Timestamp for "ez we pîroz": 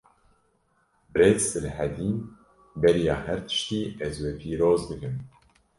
4.05-4.81